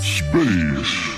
Space. 0.00 1.17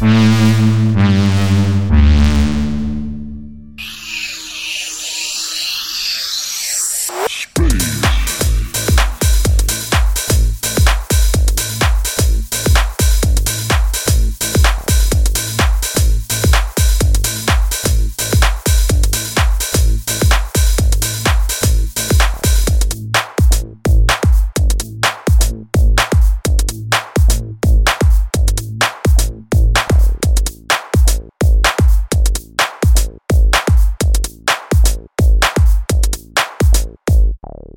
Mm-hmm. 0.00 0.99